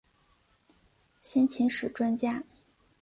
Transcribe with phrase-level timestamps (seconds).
[1.21, 2.43] 先秦史专家。